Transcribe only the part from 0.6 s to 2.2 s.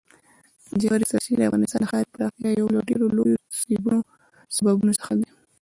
ژورې سرچینې د افغانستان د ښاري